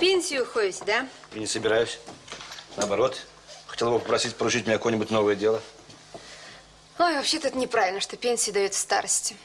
[0.00, 1.08] пенсию уходите, да?
[1.34, 1.98] И не собираюсь.
[2.76, 3.20] Наоборот,
[3.66, 5.62] хотел бы попросить поручить мне какое-нибудь новое дело.
[6.98, 9.36] Ой, вообще-то это неправильно, что пенсию дают в старости.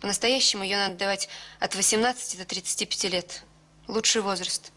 [0.00, 1.28] По-настоящему ее надо давать
[1.58, 3.42] от 18 до 35 лет.
[3.86, 4.72] Лучший возраст.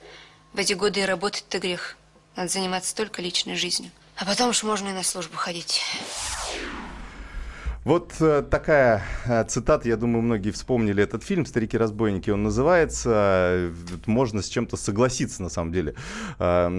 [0.51, 1.97] В эти годы и работать-то грех.
[2.35, 3.91] Надо заниматься только личной жизнью.
[4.15, 5.81] А потом уж можно и на службу ходить.
[7.85, 13.71] Вот э, такая э, цитата, я думаю, многие вспомнили этот фильм «Старики-разбойники» он называется.
[14.05, 15.95] Можно с чем-то согласиться, на самом деле.
[16.39, 16.71] Э,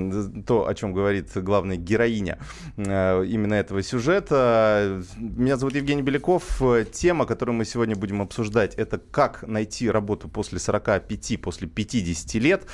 [0.46, 2.38] то, о чем говорит главная героиня
[2.76, 5.02] именно этого сюжета.
[5.18, 6.62] Меня зовут Евгений Беляков.
[6.92, 12.66] Тема, которую мы сегодня будем обсуждать, это как найти работу после 45, после 50 лет.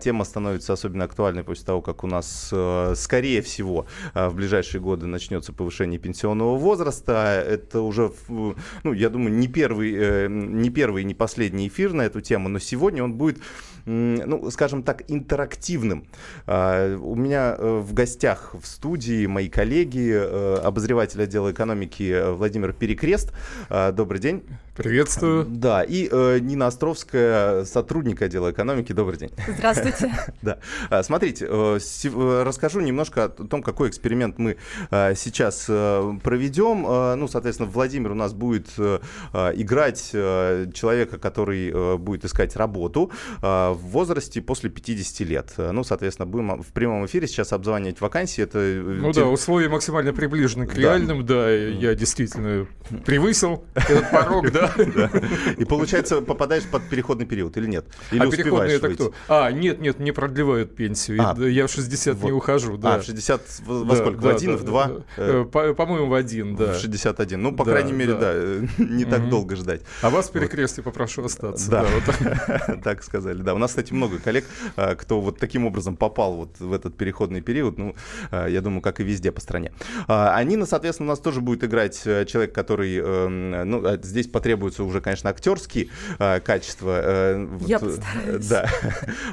[0.00, 2.52] Тема становится особенно актуальной после того, как у нас,
[2.94, 7.44] скорее всего, в ближайшие годы начнется повышение пенсионного возраста.
[7.46, 12.02] Это это уже, ну, я думаю, не первый, э, не первый, не последний эфир на
[12.02, 13.38] эту тему, но сегодня он будет
[13.86, 16.06] ну, скажем так, интерактивным.
[16.46, 22.72] А, у меня э, в гостях в студии мои коллеги, э, обозреватель отдела экономики Владимир
[22.72, 23.34] Перекрест.
[23.68, 24.42] А, добрый день.
[24.74, 25.44] Приветствую.
[25.44, 28.92] Да, и э, Нина Островская, сотрудник отдела экономики.
[28.92, 29.30] Добрый день.
[29.56, 30.12] Здравствуйте.
[30.42, 30.58] Да.
[30.90, 34.56] А, смотрите, расскажу немножко о том, какой эксперимент мы
[34.90, 36.82] сейчас проведем.
[37.18, 44.68] Ну, соответственно, Владимир у нас будет играть человека, который будет искать работу в возрасте после
[44.70, 45.54] 50 лет.
[45.56, 48.42] Ну, соответственно, будем в прямом эфире сейчас обзванивать вакансии.
[48.42, 48.58] Это...
[48.58, 52.66] Э, ну да, условия максимально приближены к реальным, да, я действительно
[53.04, 54.63] превысил этот порог, да.
[55.58, 57.86] И получается, попадаешь под переходный период или нет?
[58.10, 59.12] Или а переходный это кто?
[59.28, 61.20] А, нет, нет, не продлевают пенсию.
[61.22, 62.96] А, я в 60 не ухожу, да.
[62.96, 64.20] А, в 60 во сколько?
[64.20, 64.90] В один, в два?
[65.16, 66.72] Э, по-моему, в один, да.
[66.72, 67.40] В 61.
[67.40, 68.34] Ну, по крайней мере, да,
[68.78, 69.82] не так долго ждать.
[70.02, 71.70] А вас в перекрестие попрошу остаться.
[71.70, 71.86] Да,
[72.84, 73.42] так сказали.
[73.42, 74.44] Да, у нас, кстати, много коллег,
[74.76, 77.94] а, кто вот таким образом попал вот в этот переходный период, ну,
[78.30, 79.72] а, я думаю, как и везде по стране.
[80.08, 84.26] А, Анина, ну, соответственно, у нас тоже будет играть э, человек, который, эм, ну, здесь
[84.54, 85.88] потребуются уже, конечно, актерские
[86.18, 87.00] качества.
[87.02, 88.46] Э, я вот, постараюсь.
[88.46, 88.68] Да.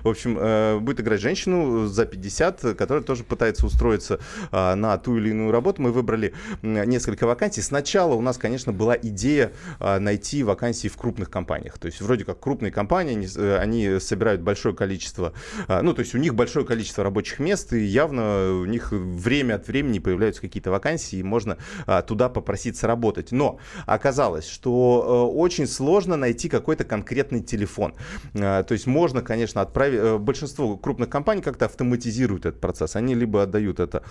[0.04, 4.20] В общем, э, будет играть женщину за 50, которая тоже пытается устроиться
[4.52, 5.82] на ту или иную работу.
[5.82, 7.62] Мы выбрали несколько вакансий.
[7.62, 11.78] Сначала у нас, конечно, была идея найти вакансии в крупных компаниях.
[11.78, 13.28] То есть вроде как крупные компании,
[13.58, 15.34] они собирают собирают большое количество,
[15.68, 19.56] а, ну, то есть у них большое количество рабочих мест, и явно у них время
[19.56, 21.58] от времени появляются какие-то вакансии, и можно
[21.88, 23.32] а, туда попроситься работать.
[23.32, 27.94] Но оказалось, что э, очень сложно найти какой-то конкретный телефон.
[28.34, 30.00] А, то есть можно, конечно, отправить...
[30.00, 32.96] Э, большинство крупных компаний как-то автоматизируют этот процесс.
[32.96, 34.04] Они либо отдают это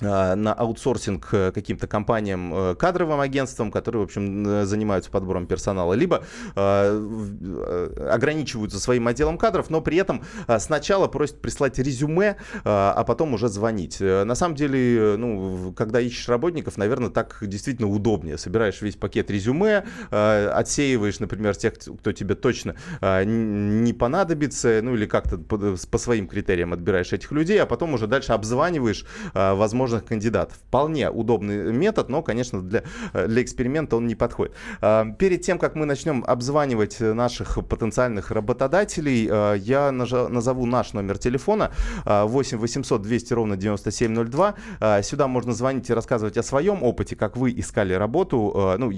[0.00, 5.94] на аутсорсинг э, каким-то компаниям, э, кадровым агентствам, которые, в общем, э, занимаются подбором персонала,
[5.94, 10.22] либо ограничиваются своим отделом кадров, но при этом
[10.58, 14.00] сначала просят прислать резюме, а потом уже звонить.
[14.00, 18.38] На самом деле, ну, когда ищешь работников, наверное, так действительно удобнее.
[18.38, 25.38] Собираешь весь пакет резюме, отсеиваешь, например, тех, кто тебе точно не понадобится, ну или как-то
[25.38, 29.04] по своим критериям отбираешь этих людей, а потом уже дальше обзваниваешь,
[29.34, 30.56] возможно, возможных кандидатов.
[30.56, 32.82] Вполне удобный метод, но, конечно, для,
[33.12, 34.54] для эксперимента он не подходит.
[34.80, 41.18] А, перед тем, как мы начнем обзванивать наших потенциальных работодателей, а, я назову наш номер
[41.18, 41.70] телефона
[42.04, 44.54] 8 800 200 ровно 9702.
[44.80, 48.76] А, сюда можно звонить и рассказывать о своем опыте, как вы искали работу.
[48.78, 48.90] Ну,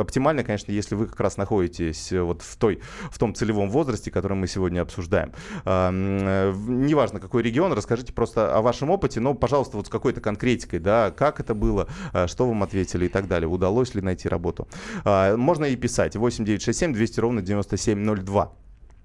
[0.00, 2.80] оптимально, конечно, если вы как раз находитесь вот в, той,
[3.10, 5.32] в том целевом возрасте, который мы сегодня обсуждаем.
[5.64, 11.10] Неважно, какой регион, расскажите просто о вашем опыте, но, пожалуйста, вот с какой-то конкретикой, да,
[11.10, 14.66] как это было, а, что вам ответили и так далее, удалось ли найти работу.
[15.04, 18.61] А, можно и писать 8967 200 ровно 9702.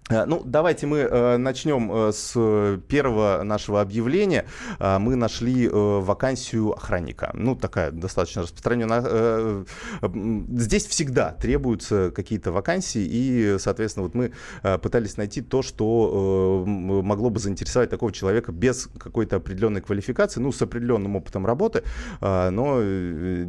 [0.09, 4.45] Э, ну, давайте мы э, начнем э, с первого нашего объявления.
[4.79, 7.31] Мы нашли вакансию охранника.
[7.33, 9.65] Ну, такая достаточно распространенная.
[10.01, 14.31] Здесь всегда требуются какие-то вакансии, и, соответственно, вот мы
[14.79, 20.61] пытались найти то, что могло бы заинтересовать такого человека без какой-то определенной квалификации, ну, с
[20.61, 21.83] определенным опытом работы,
[22.21, 22.79] но,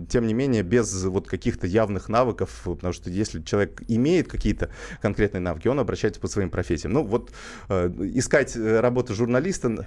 [0.08, 4.70] тем не менее, без вот каких-то явных навыков, потому что если человек имеет какие-то
[5.00, 6.92] конкретные навыки, он обращается по своим своим профессиям.
[6.92, 7.30] Ну вот
[7.68, 9.86] э, искать э, работу журналиста...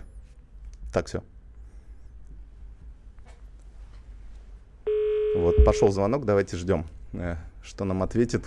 [0.94, 1.24] Так, все.
[5.36, 8.44] Вот, пошел звонок, давайте ждем, э, что нам ответит.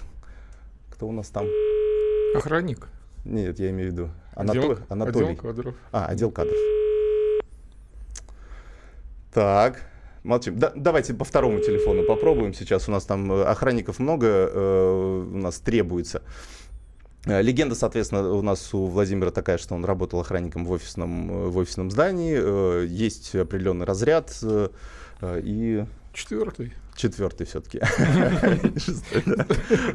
[0.90, 1.46] Кто у нас там?
[2.36, 2.88] Охранник.
[3.24, 4.10] Нет, я имею в виду.
[4.34, 4.60] Анато...
[4.60, 5.26] Отдел, Анатолий.
[5.26, 5.74] Отдел кадров.
[5.92, 6.56] А, отдел кадров.
[9.32, 9.80] Так,
[10.22, 10.58] молчим.
[10.58, 12.88] Да, давайте по второму телефону попробуем сейчас.
[12.88, 16.22] У нас там э, охранников много, э, у нас требуется.
[17.26, 21.48] Э, легенда, соответственно, у нас у Владимира такая, что он работал охранником в офисном, э,
[21.48, 22.36] в офисном здании.
[22.38, 24.32] Э, есть определенный разряд.
[25.22, 25.84] И...
[26.12, 26.72] Четвертый.
[26.96, 27.80] Четвертый все-таки.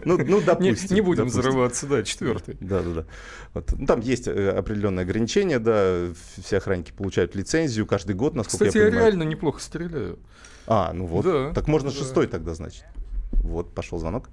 [0.05, 0.95] Ну, ну, допустим.
[0.95, 2.57] Не будем взрываться, да, четвертый.
[2.59, 3.05] Да, да,
[3.53, 3.63] да.
[3.77, 6.07] Ну, там есть определенные ограничения, да.
[6.43, 8.91] Все охранники получают лицензию каждый год, насколько я понимаю.
[8.91, 10.19] Кстати, я реально неплохо стреляю.
[10.67, 11.53] А, ну вот.
[11.53, 12.83] Так можно шестой тогда, значит.
[13.31, 14.29] Вот, пошел звонок.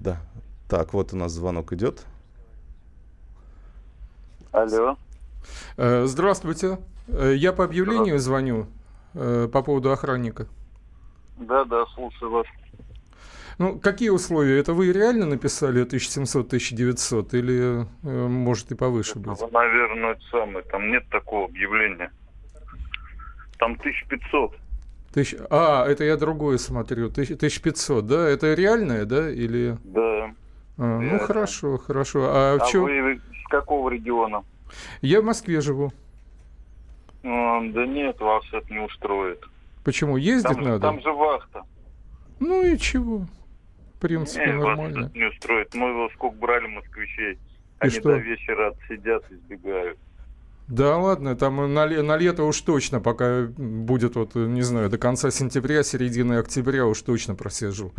[0.00, 0.20] Да.
[0.68, 2.04] Так, вот у нас звонок идет.
[4.52, 4.96] Алло.
[5.76, 6.78] Э, здравствуйте.
[7.08, 8.66] Э, я по объявлению звоню
[9.14, 10.46] э, по поводу охранника.
[11.36, 12.46] Да, да, слушаю вас.
[13.58, 14.58] Ну, какие условия?
[14.58, 19.40] Это вы реально написали 1700-1900 или может и повыше быть?
[19.52, 20.64] Наверное, это самое.
[20.64, 22.10] Там нет такого объявления.
[23.58, 24.56] Там 1500.
[25.14, 25.38] Тысяч...
[25.48, 27.06] А, это я другое смотрю.
[27.06, 28.28] 1500, да?
[28.28, 29.30] Это реальное, да?
[29.30, 29.76] Или...
[29.84, 30.34] Да.
[30.76, 32.24] А, ну, хорошо, хорошо.
[32.24, 32.82] А, а в чем...
[32.82, 34.42] вы с какого региона?
[35.02, 35.92] Я в Москве живу.
[37.22, 39.38] А, да нет, вас это не устроит.
[39.84, 40.16] Почему?
[40.16, 40.80] Ездить там, надо?
[40.80, 41.62] Там же вахта.
[42.40, 43.28] Ну и чего?
[43.94, 45.02] В принципе, не, нормально.
[45.02, 45.74] Вас это не устроит.
[45.74, 47.34] Мы его сколько брали москвичей.
[47.34, 47.38] И
[47.78, 48.02] Они что?
[48.02, 49.96] до вечера отсидят и сбегают.
[50.68, 55.30] Да ладно, там на, на лето уж точно, пока будет, вот, не знаю, до конца
[55.30, 57.92] сентября, середины октября уж точно просижу.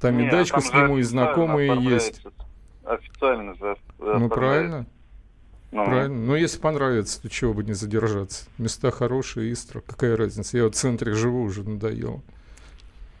[0.00, 2.24] Там Не, и дачку а сниму, и знакомые есть.
[2.84, 3.76] Официально же.
[3.98, 4.86] Ну, правильно.
[5.70, 5.84] Ну.
[5.84, 6.26] Правильно.
[6.26, 8.46] Но если понравится, то чего бы не задержаться.
[8.58, 9.80] Места хорошие, Истра.
[9.80, 10.58] Какая разница?
[10.58, 12.20] Я в центре живу, уже надоело.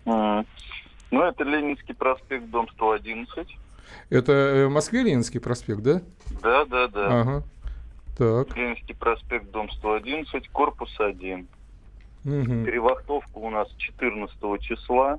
[0.04, 0.46] Mm.
[1.12, 3.56] Ну, это Ленинский проспект, дом 111.
[4.10, 6.02] Это э, в Москве Ленинский проспект, да?
[6.42, 7.20] Да, да, да.
[7.20, 7.42] Ага.
[8.16, 8.56] Так.
[8.56, 11.46] Ленинский проспект, дом 111, корпус 1.
[12.24, 12.64] Угу.
[12.64, 15.18] Перевахтовка у нас 14 числа.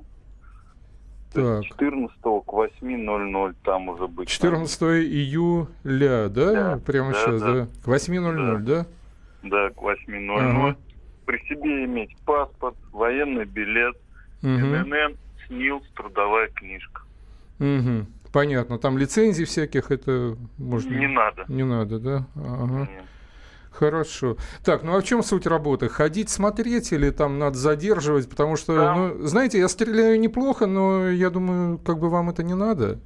[1.32, 1.64] Так.
[1.64, 4.28] 14 к 8.00 там уже быть.
[4.28, 5.04] 14 надо.
[5.04, 6.52] июля, да?
[6.52, 7.52] да Прямо да, сейчас, да?
[7.54, 7.66] да?
[7.84, 8.58] К 8.00, да.
[8.58, 8.86] да?
[9.42, 10.38] Да, к 8.00.
[10.38, 10.76] Ага.
[11.26, 13.96] При себе иметь паспорт, военный билет,
[14.42, 14.50] угу.
[14.50, 15.16] ННН,
[15.46, 17.02] СНИЛС, трудовая книжка.
[17.58, 18.06] Угу.
[18.34, 18.78] Понятно.
[18.78, 20.92] Там лицензий всяких это можно...
[20.92, 21.44] Не надо.
[21.46, 22.26] Не надо, да?
[22.34, 22.88] Ага.
[22.90, 23.04] Нет.
[23.70, 24.36] Хорошо.
[24.64, 25.88] Так, ну а в чем суть работы?
[25.88, 28.28] Ходить, смотреть или там надо задерживать?
[28.28, 28.94] Потому что, да.
[28.96, 32.98] ну, знаете, я стреляю неплохо, но я думаю, как бы вам это не надо.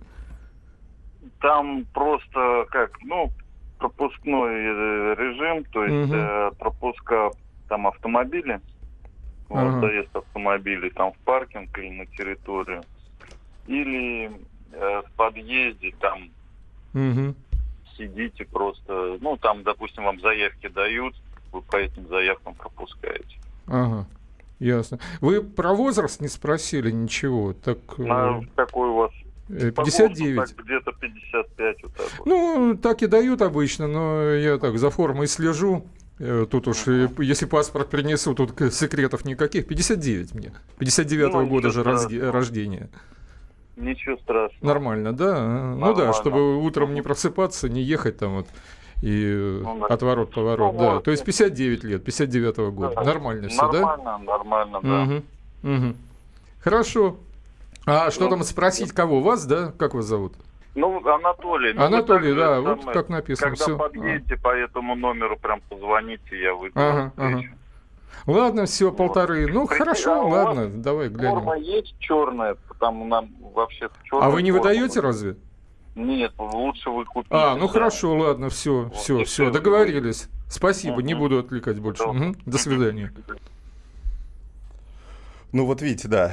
[1.43, 3.31] Там просто как, ну,
[3.79, 6.19] пропускной э, режим, то есть угу.
[6.19, 7.31] э, пропуска
[7.69, 8.63] там автомобили,
[9.51, 9.73] ага.
[9.73, 12.83] вот, заезд автомобилей там в паркинг или на территорию.
[13.67, 14.31] Или
[14.73, 16.31] э, в подъезде там
[16.95, 17.35] угу.
[17.97, 21.15] сидите просто, ну там, допустим, вам заявки дают,
[21.53, 23.37] вы по этим заявкам пропускаете.
[23.67, 24.07] Ага.
[24.59, 24.99] Ясно.
[25.21, 27.53] Вы про возраст не спросили ничего?
[27.53, 29.13] Так, На, какой у вас
[29.49, 30.39] 59.
[30.39, 32.27] Э, где-то 55 вот так вот.
[32.27, 35.87] Ну, так и дают обычно, но я так за формой слежу.
[36.19, 37.23] Э, тут уж, uh-huh.
[37.25, 39.67] если паспорт принесу, тут секретов никаких.
[39.67, 40.53] 59 мне.
[40.79, 42.91] 59-го ну, года же рождения.
[43.79, 44.67] Ничего страшного.
[44.67, 45.35] Нормально, да?
[45.35, 45.87] Нормально.
[45.87, 48.47] Ну да, чтобы утром не просыпаться, не ехать там вот
[49.03, 51.01] и ну, отворот, поворот, ну, да.
[51.01, 52.95] То есть 59 лет, 59-го года.
[52.97, 53.05] Да.
[53.05, 53.81] Нормально все, да?
[53.81, 55.03] Нормально, нормально, да.
[55.03, 55.75] Угу.
[55.75, 55.97] Угу.
[56.61, 57.17] Хорошо.
[57.87, 59.21] А что ну, там спросить, кого?
[59.21, 59.73] Вас, да?
[59.79, 60.35] Как вас зовут?
[60.75, 61.73] Ну, Анатолий.
[61.73, 63.51] Ну, Анатолий, да, вот самое, как написано.
[63.51, 63.77] Когда все.
[63.79, 64.39] подъедете а.
[64.39, 66.79] по этому номеру, прям позвоните, я выйду.
[66.79, 67.43] Ага, ага.
[68.27, 69.47] Ладно, все, полторы.
[69.47, 71.37] Ну, Прикинь, хорошо, а ладно, давай глянем.
[71.37, 74.29] Форма есть черная, там нам вообще черная.
[74.29, 75.37] А вы не выдаете разве?
[75.95, 77.35] Нет, лучше вы купите.
[77.35, 77.73] А, ну да.
[77.73, 80.29] хорошо, ладно, все, вот, все, все, договорились.
[80.49, 81.01] Спасибо, угу.
[81.01, 82.05] не буду отвлекать больше.
[82.05, 82.37] Угу.
[82.47, 83.13] До свидания.
[85.53, 86.31] Ну вот видите, да.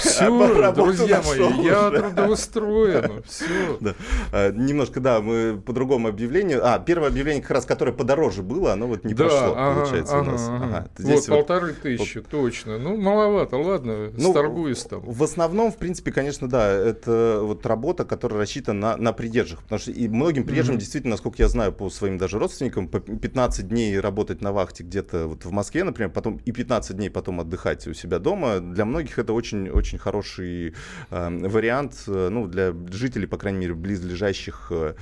[0.00, 3.22] Все, друзья мои, я трудоустроен.
[3.26, 3.78] Все.
[3.80, 3.94] Да.
[4.32, 6.66] А, немножко, да, мы по другому объявлению.
[6.66, 10.18] А, первое объявление, как раз которое подороже было, оно вот не да, пошло, ага, получается,
[10.18, 10.48] ага, у нас.
[10.48, 10.88] Ага.
[10.98, 12.26] Здесь вот, вот полторы тысячи, вот.
[12.26, 12.78] точно.
[12.78, 15.02] Ну, маловато, ладно, ну, сторгуюсь там.
[15.02, 19.62] В основном, в принципе, конечно, да, это вот работа, которая рассчитана на, на придержах.
[19.62, 20.80] Потому что и многим придержам, mm-hmm.
[20.80, 25.28] действительно, насколько я знаю по своим даже родственникам, по 15 дней работать на вахте где-то
[25.28, 29.18] вот в Москве, например, потом и 15 дней потом отдыхать у себя дома, для многих
[29.18, 30.74] это очень-очень хороший
[31.10, 34.94] э, вариант, э, ну, для жителей, по крайней мере, близлежащих э,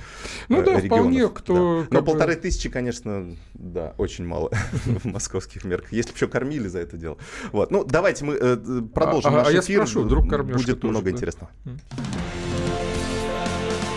[0.49, 0.85] ну, да, регионов.
[0.85, 1.97] Вполне, кто, да.
[1.97, 2.41] Но полторы бы...
[2.41, 4.51] тысячи, конечно, да, очень мало
[4.85, 5.91] в московских мерках.
[5.91, 7.17] Если бы еще кормили за это дело.
[7.51, 7.71] Вот.
[7.71, 8.57] Ну, давайте мы э,
[8.93, 9.79] продолжим а, наш а эфир.
[9.79, 11.11] Я спрошу, вдруг Будет тоже, много да?
[11.11, 11.51] интересного.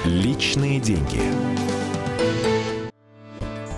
[0.05, 1.21] Личные деньги.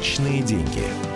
[0.00, 1.09] Личные деньги.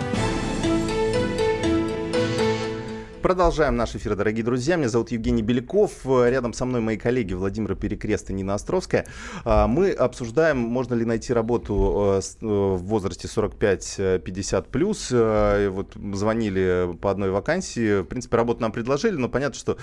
[3.25, 4.75] Продолжаем наш эфир, дорогие друзья.
[4.75, 6.05] Меня зовут Евгений Беляков.
[6.05, 9.07] Рядом со мной мои коллеги Владимир Перекрест и Нина Островская.
[9.43, 15.09] А, мы обсуждаем, можно ли найти работу э, э, в возрасте 45-50 плюс.
[15.11, 18.01] Э, вот звонили по одной вакансии.
[18.01, 19.77] В принципе, работу нам предложили, но понятно, что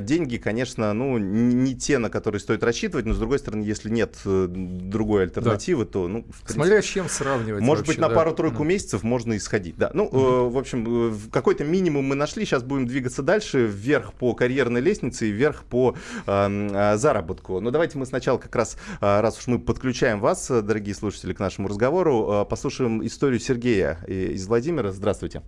[0.00, 3.04] деньги, конечно, ну, не те, на которые стоит рассчитывать.
[3.04, 5.90] Но, с другой стороны, если нет другой альтернативы, да.
[5.90, 7.62] то, ну, принципе, Смотря с чем сравнивать.
[7.62, 8.14] Может вообще, быть, на да.
[8.14, 8.66] пару-тройку mm.
[8.66, 9.76] месяцев можно исходить.
[9.76, 9.90] Да.
[9.92, 10.48] Ну, mm-hmm.
[10.48, 12.46] в общем, какой-то минимум мы нашли.
[12.46, 17.60] Сейчас будем двигаться дальше, вверх по карьерной лестнице и вверх по э, заработку.
[17.60, 21.40] Но давайте мы сначала как раз, э, раз уж мы подключаем вас, дорогие слушатели, к
[21.40, 24.90] нашему разговору, э, послушаем историю Сергея из Владимира.
[24.90, 25.42] Здравствуйте.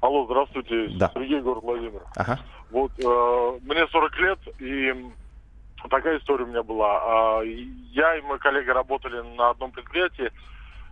[0.00, 0.88] Алло, здравствуйте.
[0.98, 1.10] Да.
[1.14, 2.02] Сергей, город Владимир.
[2.14, 2.40] Ага.
[2.70, 4.94] Вот, э, мне 40 лет, и
[5.90, 7.42] такая история у меня была.
[7.44, 10.30] Я и мой коллега работали на одном предприятии,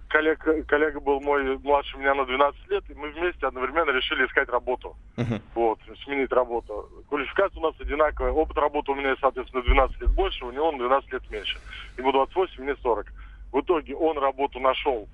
[0.08, 4.49] коллега, коллега был мой младше меня на 12 лет, и мы вместе одновременно решили искать
[4.49, 4.96] работу.
[5.16, 5.40] Uh-huh.
[5.54, 6.88] Вот, сменить работу.
[7.08, 8.32] Квалификация у нас одинаковая.
[8.32, 11.58] Опыт работы у меня, соответственно, 12 лет больше, у него он 12 лет меньше.
[11.99, 13.06] Ему 28, мне 40.
[13.52, 15.08] В итоге он работу нашел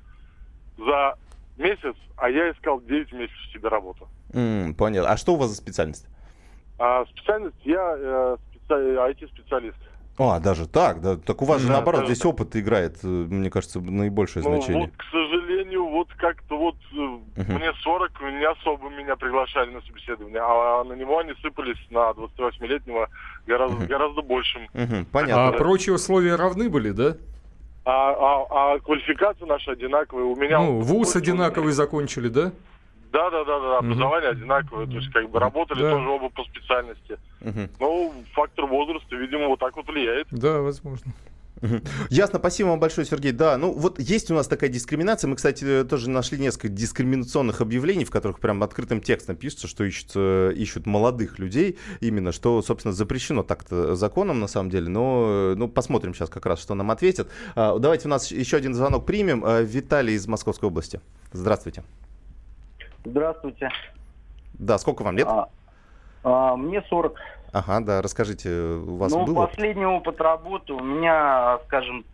[0.78, 1.16] за
[1.56, 4.08] месяц, а я искал 9 месяцев себе работу.
[4.32, 5.10] Mm, понятно.
[5.10, 6.06] А что у вас за специальность?
[6.78, 8.74] А, специальность я э, специ...
[8.74, 9.76] IT-специалист.
[10.22, 11.16] А, даже так, да.
[11.16, 14.82] Так у вас же да, наоборот здесь опыт играет, э, мне кажется, наибольшее ну, значение.
[14.82, 17.58] Вот, к сожалению, вот как-то вот uh-huh.
[17.58, 23.08] мне 40, не особо меня приглашали на собеседование, а на него они сыпались на 28-летнего
[23.46, 23.86] гораздо, uh-huh.
[23.86, 24.68] гораздо большим.
[24.74, 25.06] Uh-huh.
[25.10, 25.48] Понятно.
[25.48, 27.16] А прочие условия равны были, да?
[27.86, 30.24] А, а, а квалификация наша одинаковая.
[30.24, 32.52] У меня ну, вуз одинаковый закончили, да?
[33.12, 34.38] Да, да, да, да, образование угу.
[34.38, 35.90] одинаковое, то есть как бы работали да.
[35.90, 37.18] тоже оба по специальности.
[37.40, 37.68] Угу.
[37.80, 40.28] Ну, фактор возраста, видимо, вот так вот влияет.
[40.30, 41.12] Да, возможно.
[42.08, 43.32] Ясно, спасибо вам большое, Сергей.
[43.32, 45.28] Да, ну вот есть у нас такая дискриминация.
[45.28, 50.16] Мы, кстати, тоже нашли несколько дискриминационных объявлений, в которых прям открытым текстом пишется, что ищут,
[50.56, 54.88] ищут молодых людей, именно, что, собственно, запрещено так-то законом на самом деле.
[54.88, 57.30] Но ну, посмотрим сейчас как раз, что нам ответят.
[57.54, 59.44] А, давайте у нас еще один звонок примем.
[59.44, 61.00] А, Виталий из Московской области.
[61.32, 61.82] Здравствуйте.
[63.04, 63.70] Здравствуйте.
[64.54, 65.26] Да, сколько вам лет?
[65.28, 65.48] А,
[66.22, 67.16] а, мне 40.
[67.52, 72.04] Ага, да, расскажите, у вас ну, был последний опыт работы у меня, скажем,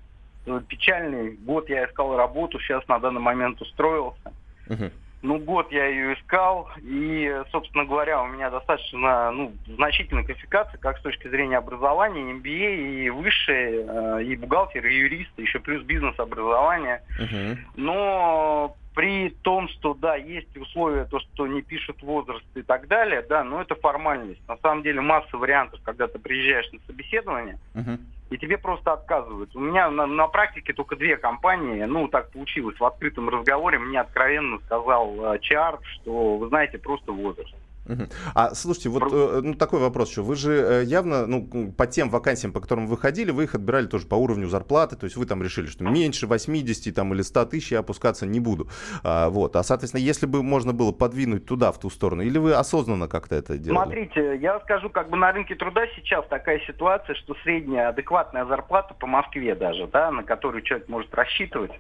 [0.69, 1.37] печальный.
[1.37, 4.33] Год я искал работу, сейчас на данный момент устроился.
[4.69, 4.91] Угу.
[5.27, 10.99] Ну, год я ее искал, и, собственно говоря, у меня достаточно ну, значительная квалификация, как
[10.99, 17.03] с точки зрения образования, MBA, и высшее, э, и бухгалтер, и юрист, еще плюс бизнес-образование.
[17.19, 17.59] Угу.
[17.75, 23.25] Но при том, что, да, есть условия, то, что не пишут возраст и так далее,
[23.29, 24.41] да, но это формальность.
[24.47, 27.99] На самом деле масса вариантов, когда ты приезжаешь на собеседование, uh-huh.
[28.31, 29.55] И тебе просто отказывают.
[29.55, 34.01] У меня на, на практике только две компании, ну, так получилось, в открытом разговоре мне
[34.01, 37.55] откровенно сказал э, Чар, что, вы знаете, просто возраст.
[38.35, 40.23] А слушайте, вот э, ну, такой вопрос еще.
[40.23, 43.87] Вы же э, явно, ну, по тем вакансиям, по которым вы ходили, вы их отбирали
[43.87, 47.45] тоже по уровню зарплаты, то есть вы там решили, что меньше 80 там, или 100
[47.47, 48.69] тысяч я опускаться не буду.
[49.03, 49.57] А, вот.
[49.57, 53.35] а, соответственно, если бы можно было подвинуть туда, в ту сторону, или вы осознанно как-то
[53.35, 53.85] это делали?
[53.85, 58.95] Смотрите, я скажу, как бы на рынке труда сейчас такая ситуация, что средняя адекватная зарплата
[58.95, 61.73] по Москве даже, да, на которую человек может рассчитывать,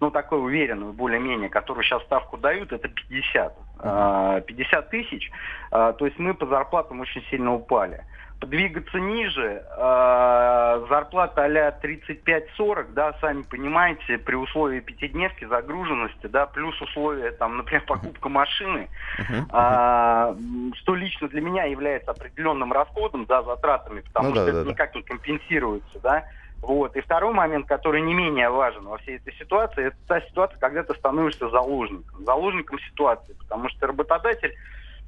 [0.00, 3.54] ну, такой уверенную более-менее, которую сейчас ставку дают, это 50.
[3.82, 5.30] 50 а, тысяч,
[5.70, 8.04] а, то есть мы по зарплатам очень сильно упали.
[8.40, 16.80] Подвигаться ниже, а, зарплата а 35-40, да, сами понимаете, при условии пятидневки, загруженности, да, плюс
[16.80, 18.88] условия, там, например, покупка машины,
[19.48, 24.70] что лично для меня является определенным расходом, да, затратами, потому ну, что да, это да,
[24.70, 26.24] никак не компенсируется, да,
[26.62, 26.96] вот.
[26.96, 30.82] И второй момент, который не менее важен во всей этой ситуации, это та ситуация, когда
[30.82, 32.24] ты становишься заложником.
[32.24, 33.34] Заложником ситуации.
[33.34, 34.54] Потому что работодатель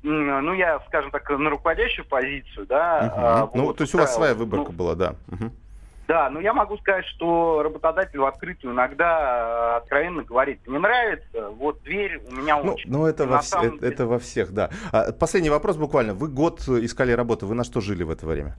[0.02, 3.12] ну, я, скажем так, на руководящую позицию, да.
[3.12, 3.26] Угу.
[3.26, 5.14] А, вот, ну, то есть у вас своя выборка ну, была, да.
[5.28, 5.50] Угу.
[6.08, 11.82] Да, но я могу сказать, что работодатель в открытую иногда откровенно говорит, не нравится, вот
[11.82, 13.52] дверь у меня ну, Ну, это, во, вс...
[13.54, 14.70] это, это во всех, да.
[14.90, 16.14] А, последний вопрос буквально.
[16.14, 18.56] Вы год искали работу, вы на что жили в это время?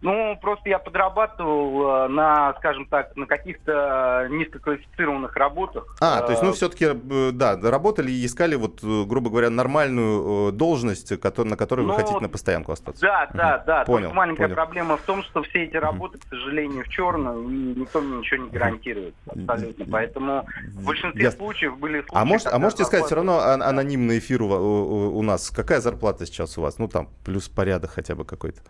[0.00, 5.96] Ну, просто я подрабатывал э, на, скажем так, на каких-то низкоквалифицированных работах.
[6.00, 10.52] А, то есть, ну, все-таки, э, да, работали и искали, вот, э, грубо говоря, нормальную
[10.52, 13.02] должность, на которой ну, вы хотите на постоянку остаться.
[13.02, 13.62] Да, да, угу.
[13.66, 13.84] да.
[13.84, 14.54] Понял, маленькая понял.
[14.54, 18.44] проблема в том, что все эти работы, к сожалению, в черную, и никто мне ничего
[18.44, 19.84] не гарантирует абсолютно.
[19.90, 21.32] Поэтому в большинстве Я...
[21.32, 22.16] случаев были случаи...
[22.16, 26.24] А, может, а можете сказать, все равно анонимный эфир у, у, у нас, какая зарплата
[26.24, 26.78] сейчас у вас?
[26.78, 28.60] Ну, там, плюс порядок хотя бы какой-то.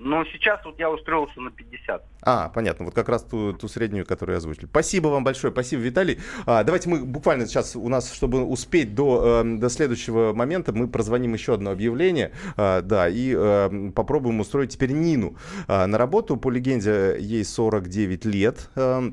[0.00, 2.04] Но сейчас вот я устроился на 50.
[2.22, 2.84] А, понятно.
[2.84, 4.66] Вот как раз ту, ту среднюю, которую я озвучили.
[4.66, 5.52] Спасибо вам большое.
[5.52, 6.20] Спасибо, Виталий.
[6.46, 10.86] А, давайте мы буквально сейчас у нас, чтобы успеть до, э, до следующего момента, мы
[10.88, 12.32] прозвоним еще одно объявление.
[12.56, 15.36] А, да, и э, попробуем устроить теперь Нину
[15.66, 16.36] а, на работу.
[16.36, 18.70] По легенде, ей 49 лет.
[18.76, 19.10] Э,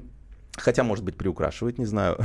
[0.58, 2.18] Хотя, может быть, приукрашивает, не знаю.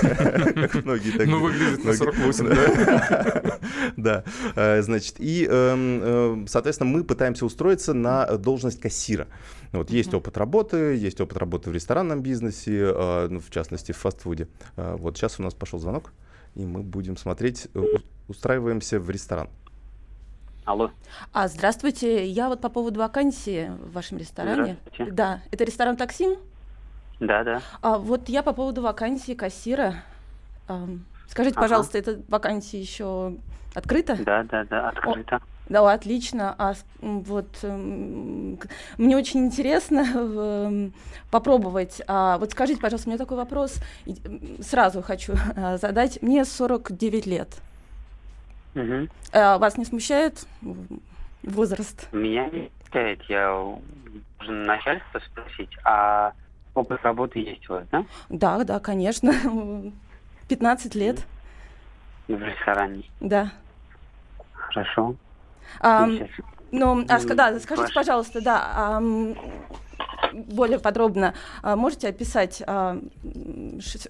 [0.00, 3.58] Как многие так Ну, выглядит на 48, да.
[3.96, 4.24] Да.
[4.56, 9.28] Э, значит, и, эм, э, соответственно, мы пытаемся устроиться на должность кассира.
[9.72, 13.96] Вот есть опыт работы, есть опыт работы в ресторанном бизнесе, э, ну, в частности, в
[13.96, 14.48] фастфуде.
[14.76, 16.12] Вот сейчас у нас пошел звонок,
[16.54, 17.68] и мы будем смотреть,
[18.28, 19.48] устраиваемся в ресторан.
[20.64, 20.90] Алло.
[21.32, 22.26] А, здравствуйте.
[22.26, 24.78] Я вот по поводу вакансии в вашем ресторане.
[25.12, 25.40] Да.
[25.52, 26.36] Это ресторан «Таксим»?
[27.20, 27.62] Да, да.
[27.82, 29.94] А вот я по поводу вакансии кассира.
[31.28, 31.62] Скажите, ага.
[31.62, 33.34] пожалуйста, эта вакансия еще
[33.74, 34.16] открыта?
[34.22, 35.36] Да, да, да, открыта.
[35.36, 36.54] О, да, отлично.
[36.58, 40.90] А вот мне очень интересно
[41.30, 42.00] попробовать.
[42.06, 43.80] А, вот скажите, пожалуйста, у меня такой вопрос.
[44.60, 46.22] Сразу хочу а, задать.
[46.22, 47.48] Мне 49 лет.
[48.74, 49.08] Угу.
[49.32, 50.46] А, вас не смущает
[51.42, 52.08] возраст?
[52.12, 53.22] Меня не смущает.
[53.28, 53.48] Я
[54.38, 55.70] должен начальство спросить.
[55.84, 56.32] А
[56.76, 58.04] Опыт работы есть у вас, да?
[58.28, 59.32] Да, да, конечно.
[60.48, 61.26] 15 лет.
[62.28, 63.04] В ресторане?
[63.18, 63.50] Да.
[64.52, 65.16] Хорошо.
[65.80, 66.06] А,
[66.70, 67.94] ну, а, да, скажите, Ваш...
[67.94, 69.02] пожалуйста, да, а,
[70.34, 73.00] более подробно а, можете описать, а,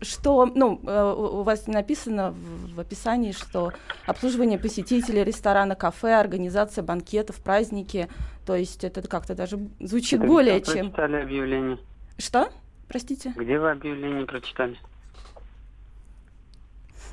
[0.02, 3.72] что, ну, а, у вас написано в, в описании, что
[4.06, 8.08] обслуживание посетителей ресторана, кафе, организация банкетов, праздники,
[8.44, 10.92] то есть это как-то даже звучит это более чем...
[10.96, 11.78] объявление?
[12.18, 12.50] Что?
[12.88, 13.32] Простите?
[13.36, 14.78] Где вы объявление прочитали?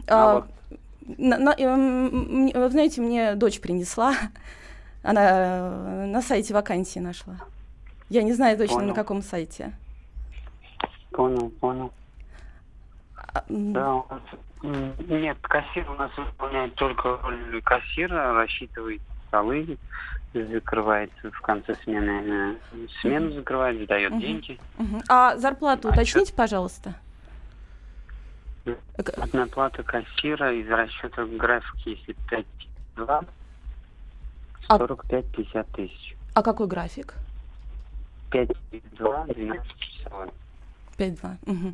[0.07, 0.47] А, а
[1.17, 4.13] на, на, э, вы знаете, мне дочь принесла.
[5.03, 7.35] Она на сайте вакансии нашла.
[8.09, 8.87] Я не знаю точно, понял.
[8.89, 9.73] на каком сайте.
[11.11, 11.91] Понял, понял.
[13.33, 14.21] А, да, у нас...
[15.09, 19.77] Нет, кассир у нас выполняет только роль кассира, рассчитывает столы,
[20.33, 24.19] закрывается в конце смены, э, смену закрывает, сдает uh-huh.
[24.19, 24.59] деньги.
[24.77, 25.03] Uh-huh.
[25.09, 26.95] А зарплату а уточните, пожалуйста.
[29.17, 32.15] Одна плата кассира из расчета графики, если
[32.97, 33.25] 5-2,
[34.69, 36.15] 45-50 тысяч.
[36.33, 37.15] А какой график?
[38.31, 40.29] 5-2, 12 часов.
[40.97, 41.37] 5-2.
[41.45, 41.73] Угу.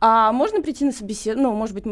[0.00, 1.50] А можно прийти на собеседование?
[1.50, 1.84] Ну, может быть,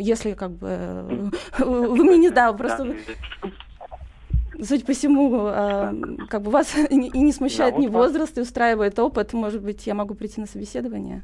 [0.00, 2.96] если как бы вы мне не да, просто
[4.64, 8.98] Суть по всему, э, как бы вас и не смущает Зовут ни возраст, и устраивает
[8.98, 9.32] опыт.
[9.32, 11.22] Может быть, я могу прийти на собеседование?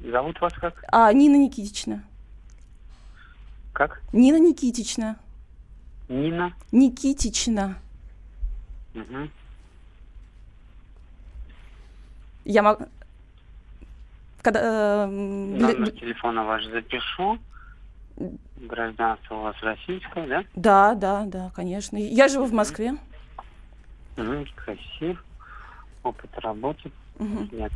[0.00, 0.84] Зовут вас как?
[0.88, 2.04] А, Нина Никитична.
[3.72, 4.02] Как?
[4.12, 5.16] Нина Никитична.
[6.08, 6.52] Нина?
[6.72, 7.76] Никитична.
[8.94, 9.28] Угу.
[12.44, 12.84] Я могу...
[14.42, 17.38] Когда, э, Номер телефона ваш запишу.
[18.16, 20.44] Гражданство у вас российское, да?
[20.54, 21.96] Да, да, да, конечно.
[21.96, 22.94] Я живу в Москве.
[24.16, 25.22] Угу, кассир.
[26.02, 27.48] Опыт работы угу.
[27.50, 27.72] нет.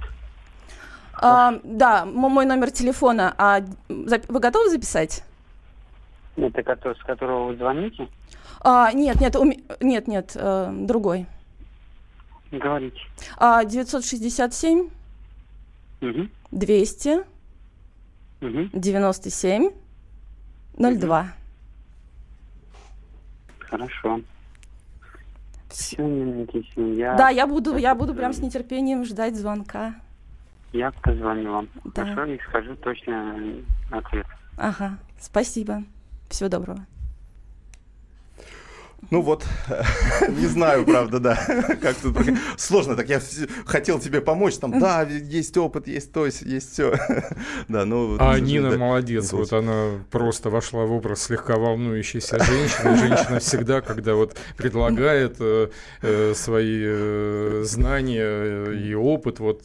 [1.21, 3.35] А, да, мой номер телефона.
[3.39, 5.25] А вы готовы записать?
[6.37, 8.09] Это который, с которого вы звоните?
[8.61, 9.53] А, нет, нет, ум...
[9.81, 11.27] нет, нет, э, другой.
[12.53, 13.01] Говорите.
[13.37, 14.89] А, 967
[16.01, 16.29] угу.
[16.53, 17.09] 200
[18.41, 18.69] угу.
[18.73, 19.71] 97
[20.79, 21.27] 02.
[23.59, 24.21] Хорошо.
[25.69, 27.15] Все, Никитин, я...
[27.15, 29.95] Да, я буду, я буду прям с нетерпением ждать звонка.
[30.73, 31.69] Я позвоню вам.
[31.95, 32.05] Да.
[32.05, 33.37] Хорошо, и скажу точно
[33.91, 34.27] ответ.
[34.57, 35.83] Ага, спасибо.
[36.29, 36.87] Всего доброго.
[39.11, 39.47] Ну вот,
[40.29, 41.37] не знаю, правда, да.
[41.81, 42.17] Как тут
[42.57, 43.09] сложно так.
[43.09, 43.23] Я
[43.65, 46.95] хотел тебе помочь, там, да, есть опыт, есть то, есть все.
[47.69, 48.17] Да, ну.
[48.19, 52.97] А Нина молодец, вот она просто вошла в образ слегка волнующейся женщины.
[52.97, 55.69] Женщина всегда, когда вот предлагает э,
[56.03, 59.65] э, свои э, знания и опыт, вот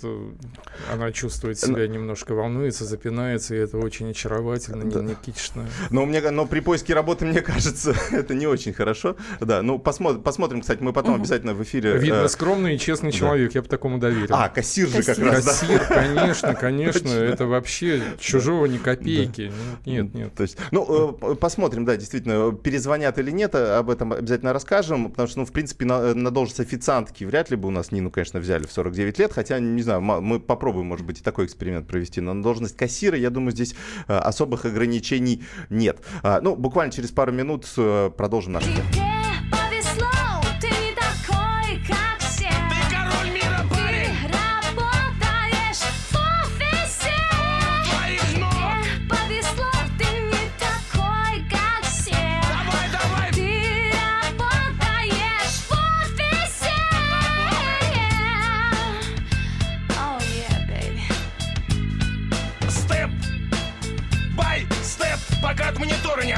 [0.91, 5.65] она чувствует себя немножко волнуется, запинается, и это очень очаровательно, Никитична.
[5.89, 9.15] Но мне, но при поиске работы, мне кажется, это не очень хорошо.
[9.39, 11.97] Да, ну посмотрим, посмотрим, кстати, мы потом обязательно в эфире...
[11.97, 14.35] Видно, скромный и честный человек, я бы такому доверил.
[14.35, 19.51] А, кассир же как раз, Кассир, конечно, конечно, это вообще чужого ни копейки.
[19.85, 20.33] Нет, нет.
[20.33, 25.39] То есть, ну, посмотрим, да, действительно, перезвонят или нет, об этом обязательно расскажем, потому что,
[25.39, 28.65] ну, в принципе, на, на должность официантки вряд ли бы у нас Нину, конечно, взяли
[28.65, 32.33] в 49 лет, хотя, не знаю, мы попробуем, может быть, и такой эксперимент провести, но
[32.33, 33.75] на должность кассира, я думаю, здесь
[34.07, 35.99] особых ограничений нет.
[36.41, 37.67] Ну, буквально через пару минут
[38.17, 39.12] продолжим наш тему.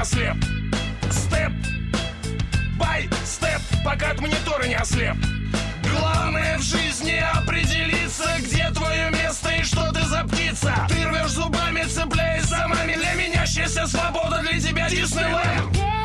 [0.06, 0.38] Ослеп.
[1.10, 1.52] Степ,
[2.78, 5.16] бай, степ, пока от монитора не ослеп.
[5.92, 10.74] Главное в жизни определиться, где твое место и что ты за птица.
[10.90, 16.05] Ты рвешь зубами, цепляясь за мами Для меня счастье, свобода, для тебя Диснейленд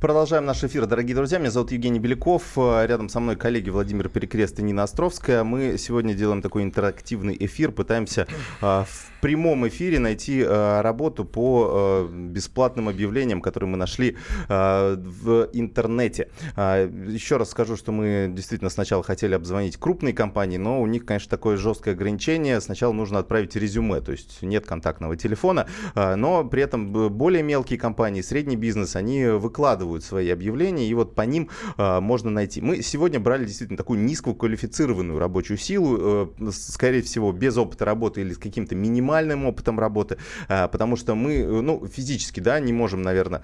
[0.00, 1.40] Продолжаем наш эфир, дорогие друзья.
[1.40, 2.56] Меня зовут Евгений Беляков.
[2.56, 5.42] Рядом со мной коллеги Владимир Перекрест и Нина Островская.
[5.42, 7.72] Мы сегодня делаем такой интерактивный эфир.
[7.72, 8.28] Пытаемся
[8.62, 14.16] э, в прямом эфире найти э, работу по э, бесплатным объявлениям, которые мы нашли
[14.48, 16.30] э, в интернете.
[16.54, 21.06] Э, еще раз скажу, что мы действительно сначала хотели обзвонить крупные компании, но у них,
[21.06, 22.60] конечно, такое жесткое ограничение.
[22.60, 25.66] Сначала нужно отправить резюме, то есть нет контактного телефона.
[25.96, 31.14] Э, но при этом более мелкие компании, средний бизнес, они выкладывают свои объявления, и вот
[31.14, 32.60] по ним э, можно найти.
[32.60, 38.32] Мы сегодня брали действительно такую низкоквалифицированную рабочую силу, э, скорее всего, без опыта работы или
[38.32, 43.42] с каким-то минимальным опытом работы, э, потому что мы, ну, физически, да, не можем, наверное,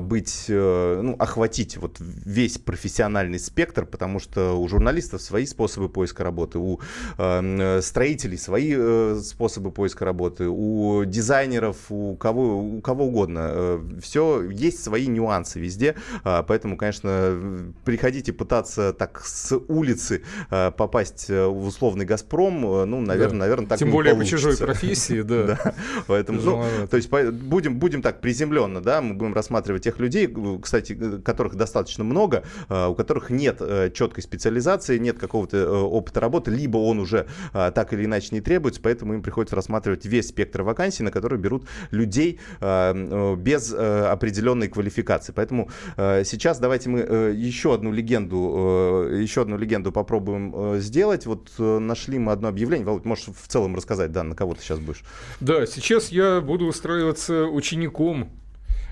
[0.00, 6.24] быть, э, ну, охватить вот весь профессиональный спектр, потому что у журналистов свои способы поиска
[6.24, 6.80] работы, у
[7.18, 13.50] э, строителей свои э, способы поиска работы, у дизайнеров, у кого, у кого угодно.
[13.52, 15.94] Э, все, есть свои нюансы везде везде.
[16.24, 22.84] А, поэтому, конечно, приходите пытаться так с улицы а, попасть э, в условный «Газпром», э,
[22.86, 23.36] ну, наверное, да.
[23.36, 24.36] наверное так Тем более получится.
[24.36, 25.74] по чужой профессии, да.
[26.06, 31.20] Поэтому, ну, то есть будем, будем так приземленно, да, мы будем рассматривать тех людей, кстати,
[31.20, 36.78] которых достаточно много, а, у которых нет э, четкой специализации, нет какого-то опыта работы, либо
[36.78, 41.10] он уже так или иначе не требуется, поэтому им приходится рассматривать весь спектр вакансий, на
[41.10, 45.32] которые берут людей без определенной квалификации.
[45.32, 45.65] Поэтому
[45.96, 51.26] э, сейчас давайте мы э, еще одну легенду, э, еще одну легенду попробуем сделать.
[51.26, 52.86] Вот нашли мы одно объявление.
[52.86, 55.02] Володь, можешь в целом рассказать, да, на кого ты сейчас будешь?
[55.40, 58.30] Да, сейчас я буду устраиваться учеником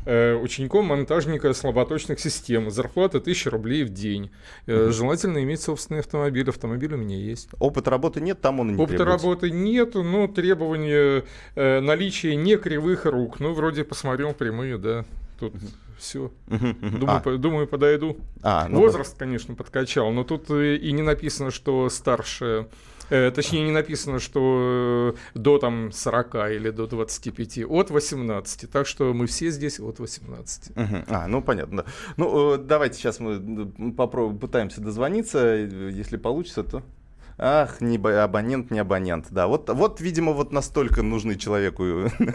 [0.06, 2.70] учеником монтажника слаботочных систем.
[2.70, 4.30] Зарплата 1000 рублей в день.
[4.66, 6.48] Э, желательно иметь собственный автомобиль.
[6.48, 7.48] Автомобиль у меня есть.
[7.58, 9.26] Опыта работы нет, там он не Опыта требуется.
[9.26, 13.40] работы нет, но требования э, наличия не кривых рук.
[13.40, 15.04] Ну, вроде посмотрел прямые, да.
[15.40, 15.54] Тут
[15.98, 16.30] все.
[16.48, 17.20] Думаю, А.
[17.20, 18.16] по- думаю, подойду.
[18.42, 22.68] А, ну Возраст, конечно, подкачал, но тут и не написано, что старше.
[23.10, 28.70] э, точнее, не написано, что э, до там 40 или до 25, от 18.
[28.70, 30.74] Так что мы все здесь от 18.
[30.74, 31.04] Мгм.
[31.08, 31.82] А, ну понятно.
[31.82, 31.90] да.
[32.16, 35.54] Ну, э, давайте сейчас мы попробуем, пытаемся дозвониться.
[35.54, 36.82] Если получится, то.
[37.36, 39.26] Ах, не бо- абонент, не абонент.
[39.30, 41.84] Да, вот, вот, видимо, вот настолько нужны человеку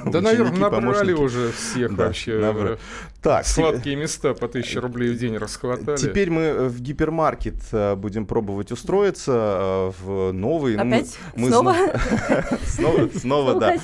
[0.05, 2.31] Да, наверное, набрали уже всех Да, вообще.
[2.41, 2.77] э,
[3.21, 5.95] Так, Сладкие места по 1000 рублей в день расхватали.
[5.97, 10.75] Теперь мы э, в гипермаркет э, будем пробовать устроиться э, в новый.
[10.75, 11.17] ну, мы- Опять?
[11.35, 11.75] мы Снова?
[12.65, 13.75] Снова, снова, да.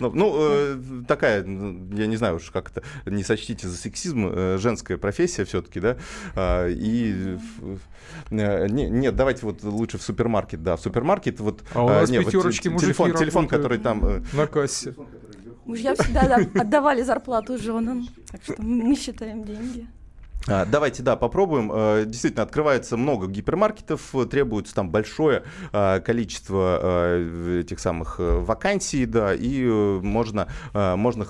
[0.00, 4.96] Ну, э, такая, я не знаю уж как это, не сочтите за сексизм, э, женская
[4.96, 5.96] профессия все-таки, да.
[6.34, 7.36] А, И
[8.30, 11.62] э, не- нет, давайте вот лучше в супермаркет, да, в супермаркет вот.
[11.74, 14.04] А у нас не, вот пятерочки те- мужики телефон, телефон, который там.
[14.04, 14.94] э, На кассе.
[15.66, 19.86] Мужья всегда да, отдавали зарплату женам, так что мы считаем деньги.
[20.46, 21.70] А, Давайте, да, попробуем.
[21.72, 29.06] Э, Действительно, открывается много гипермаркетов, требуется там большое а, количество а, этих самых э, вакансий,
[29.06, 31.24] да, и э, можно, можно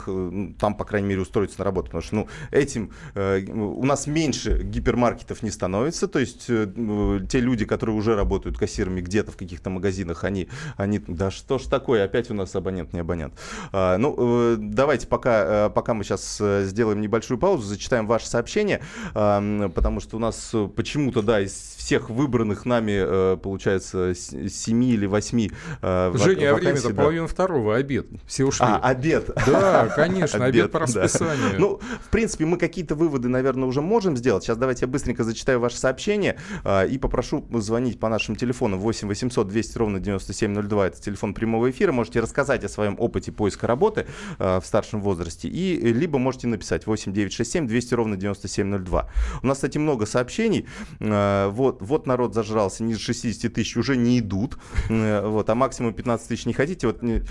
[0.58, 5.42] там, по крайней мере, устроиться на работу, потому что, ну, этим у нас меньше гипермаркетов
[5.42, 10.48] не становится, то есть те люди, которые уже работают кассирами где-то в каких-то магазинах, они,
[10.76, 13.34] они, да что ж такое, опять у нас абонент, не абонент.
[13.72, 18.80] Ну, давайте пока, пока мы сейчас сделаем небольшую паузу, зачитаем ваше сообщение,
[19.12, 25.06] потому что у нас э, почему-то, да, из всех выбранных нами, э, получается, семи или
[25.06, 25.50] восьми
[25.82, 26.94] э, Женя, а время-то да.
[26.94, 28.06] половина второго, обед.
[28.26, 28.66] Все ушли.
[28.66, 29.30] А, обед.
[29.46, 30.84] Да, конечно, обед по да.
[30.86, 31.58] расписанию.
[31.58, 34.44] Ну, в принципе, мы какие-то выводы, наверное, уже можем сделать.
[34.44, 39.08] Сейчас давайте я быстренько зачитаю ваше сообщение а, и попрошу звонить по нашим телефонам 8
[39.08, 40.86] 800 200 ровно 9702.
[40.86, 41.92] Это телефон прямого эфира.
[41.92, 44.06] Можете рассказать о своем опыте поиска работы
[44.38, 45.48] а, в старшем возрасте.
[45.48, 48.93] И либо можете написать 8 967 200 ровно 9702.
[49.42, 50.66] У нас, кстати, много сообщений.
[51.00, 52.82] А, Вот, вот народ зажрался.
[52.84, 54.56] Ниже 60 тысяч уже не идут.
[54.90, 56.86] Э, Вот, а максимум 15 тысяч не хотите.
[56.86, 57.22] Вот не-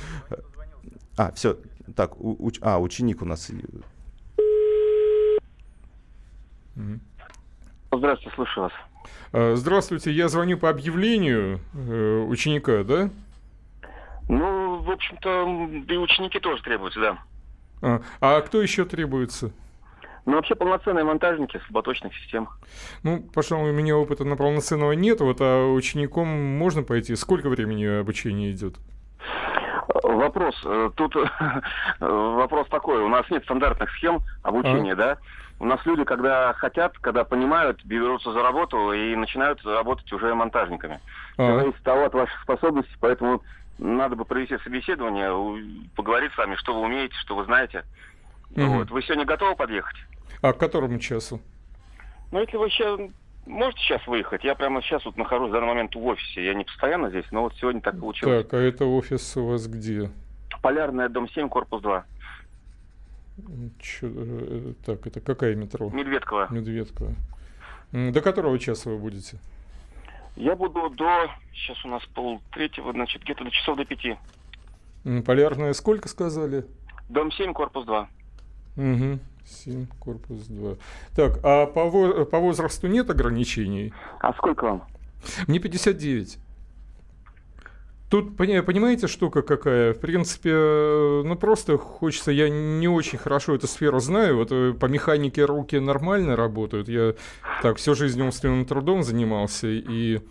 [1.17, 1.58] а, все.
[1.95, 3.49] Так, у- уч- а, ученик у нас.
[7.91, 8.69] Здравствуйте, слушаю
[9.32, 9.58] вас.
[9.60, 13.10] Здравствуйте, я звоню по объявлению э, ученика, да?
[14.30, 17.17] Ну, в общем-то, и ученики тоже требуются, да.
[17.82, 19.52] А, а кто еще требуется?
[20.25, 22.47] Ну, вообще полноценные монтажники слаботочных систем.
[23.03, 27.15] Ну, пожалуй, у меня опыта на полноценного нет, вот, а учеником можно пойти?
[27.15, 28.75] Сколько времени обучение идет?
[30.03, 30.55] Вопрос.
[30.63, 31.21] э, Тут э,
[31.99, 33.01] вопрос такой.
[33.01, 35.17] У нас нет стандартных схем обучения, да?
[35.59, 40.99] У нас люди, когда хотят, когда понимают, берутся за работу и начинают работать уже монтажниками.
[41.38, 41.43] А.
[41.43, 43.41] Все зависит от того, от ваших способностей, поэтому
[43.77, 45.31] надо бы провести собеседование,
[45.95, 47.83] поговорить с вами, что вы умеете, что вы знаете.
[48.55, 48.77] Мгм.
[48.77, 48.91] Вот.
[48.91, 49.95] Вы сегодня готовы подъехать?
[50.43, 51.39] А к которому часу?
[52.32, 52.99] Ну, если вы сейчас
[53.45, 56.43] можете сейчас выехать, я прямо сейчас вот нахожусь в данный момент в офисе.
[56.43, 58.43] Я не постоянно здесь, но вот сегодня так получилось.
[58.43, 60.12] Так, а это офис у вас где?
[60.62, 62.06] Полярная, дом 7, корпус 2.
[63.79, 65.89] Чё, э, так, это какая метро?
[65.89, 66.49] Медведково.
[66.51, 67.13] Медведково.
[67.93, 69.38] М, До которого часа вы будете?
[70.36, 71.29] Я буду до...
[71.53, 74.17] Сейчас у нас пол третьего, значит, где-то до часов до пяти.
[75.25, 76.65] Полярная сколько сказали?
[77.08, 78.10] Дом 7, корпус 2.
[78.75, 79.19] Угу.
[79.45, 80.75] 7, корпус 2.
[81.15, 83.93] Так, а по, по возрасту нет ограничений?
[84.19, 84.84] А сколько вам?
[85.47, 86.39] Мне 59.
[88.10, 89.93] Тут, пони- понимаете, штука какая?
[89.93, 94.73] В принципе, э, ну просто хочется, я не очень хорошо эту сферу знаю, вот э,
[94.73, 97.15] по механике руки нормально работают, я
[97.63, 100.21] так всю жизнь умственным трудом занимался, и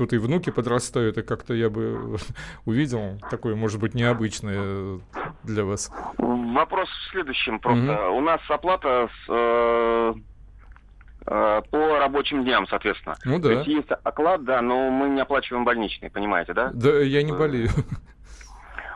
[0.00, 2.16] тут и внуки подрастают, и как-то я бы
[2.64, 4.98] увидел такое, может быть, необычное э,
[5.44, 5.92] для вас.
[6.16, 8.08] Вопрос в следующем просто.
[8.08, 10.14] У нас оплата с, э,
[11.26, 13.14] э, по рабочим дням, соответственно.
[13.26, 13.54] Ну То да.
[13.56, 16.70] есть есть оклад, да, но мы не оплачиваем больничный, понимаете, да?
[16.72, 17.68] Да, я не болею.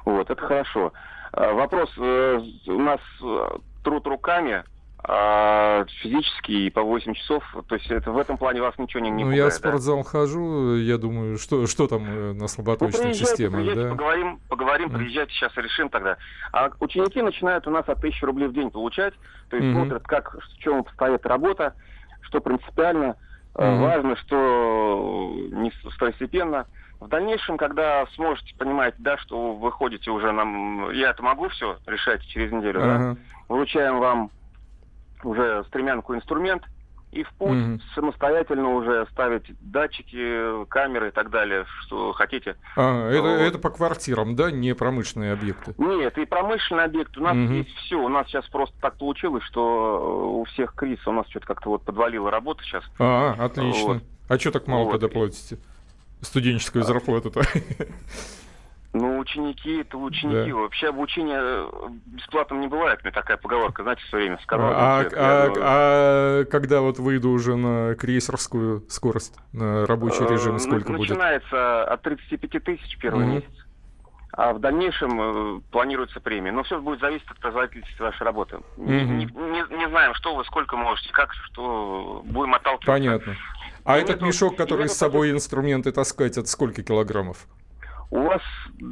[0.06, 0.92] Вот, это хорошо.
[1.34, 1.90] Э, Вопрос.
[1.98, 3.48] э, У нас э,
[3.82, 4.64] труд руками,
[5.06, 7.44] а физический по 8 часов.
[7.68, 9.68] То есть это в этом плане вас ничего не, не Ну, я в пугает, да?
[9.68, 13.90] спортзал хожу, я думаю, что, что там э, на Ну, приезжайте, системах, приезжайте, да?
[13.90, 14.98] поговорим, поговорим, Мгм.
[14.98, 16.16] приезжайте, сейчас решим тогда.
[16.52, 19.12] А ученики начинают у нас от 1000 рублей в день получать,
[19.48, 19.82] то есть Мгм.
[19.84, 21.74] смотрят, как, в чем стоит работа,
[22.22, 23.16] что принципиально
[23.56, 23.78] Мгм.
[23.80, 26.66] важно, что не второстепенно.
[27.00, 31.78] В дальнейшем, когда сможете понимать, да, что вы ходите уже нам, я это могу все
[31.86, 33.16] решать через неделю, да, Ага.
[33.48, 34.30] вручаем вам
[35.24, 36.62] уже стремянку инструмент
[37.12, 37.80] и в путь Мгм.
[37.94, 42.56] самостоятельно уже ставить датчики, камеры и так далее, что хотите.
[42.76, 43.28] А, это, Вот.
[43.40, 45.74] это по квартирам, да, не промышленные объекты?
[45.78, 47.16] Нет, и промышленный объект.
[47.16, 47.52] У нас Мгм.
[47.54, 47.96] есть все.
[47.96, 49.60] У нас сейчас просто так получилось, что
[50.00, 51.06] э, у всех кризис.
[51.06, 52.82] У нас что-то как-то вот подвалила работа сейчас.
[52.98, 53.94] А, отлично.
[53.94, 54.02] Вот.
[54.28, 54.92] А что так мало Вот.
[55.00, 55.58] тогда платите?
[56.20, 57.42] Студенческую зарплату-то.
[58.94, 60.50] Ну, ученики это ученики.
[60.52, 60.56] Да.
[60.56, 61.68] Вообще обучение э,
[62.06, 63.00] бесплатным не бывает.
[63.02, 64.70] Мне такая поговорка, знаете, все время сказал.
[64.72, 70.60] А, а- думаю, а когда вот выйду уже на крейсерскую скорость, на рабочий э, режим,
[70.60, 71.08] сколько будет?
[71.10, 73.34] Начинается от 35 тысяч первый Мгм.
[73.34, 73.50] месяц.
[74.36, 75.20] А в дальнейшем
[75.58, 76.52] э, планируется премия.
[76.52, 78.58] Но все будет зависеть от производительности вашей работы.
[78.76, 79.18] Не, Мгм.
[79.18, 82.86] не- не- не знаем, что вы, сколько можете, как, что будем отталкиваться.
[82.92, 83.36] Понятно.
[83.84, 87.46] А И этот нету- мешок, который с собой инструменты таскать, это сколько килограммов?
[88.14, 88.40] У вас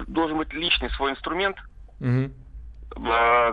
[0.09, 1.57] должен быть личный свой инструмент,
[2.01, 2.33] Мгм.
[2.97, 3.53] э,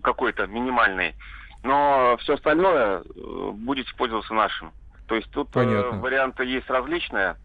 [0.00, 1.14] какой-то минимальный,
[1.62, 4.72] но все остальное э, будете пользоваться нашим.
[5.06, 6.00] То есть тут э, Понятно.
[6.00, 7.36] варианты есть различные.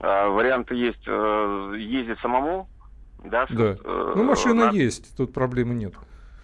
[0.00, 2.70] Э, Варианты есть э, ездить самому,
[3.22, 3.76] да, Да.
[3.84, 5.92] Ну, машина на, есть, тут проблемы нет.